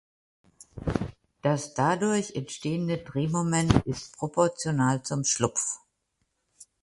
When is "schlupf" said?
5.23-5.77